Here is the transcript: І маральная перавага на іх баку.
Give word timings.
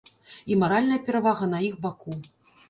І 0.53 0.55
маральная 0.61 0.97
перавага 1.09 1.51
на 1.53 1.61
іх 1.69 1.77
баку. 1.85 2.17